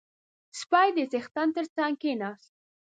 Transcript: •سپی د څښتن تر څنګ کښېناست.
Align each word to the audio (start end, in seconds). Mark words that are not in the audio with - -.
•سپی 0.59 0.87
د 0.95 0.97
څښتن 1.11 1.47
تر 1.57 1.65
څنګ 1.75 1.93
کښېناست. 2.01 2.51